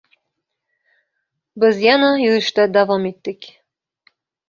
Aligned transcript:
Biz 1.65 1.83
yana 1.89 2.09
yurishda 2.25 2.69
davom 2.81 3.09
etdik. 3.15 3.55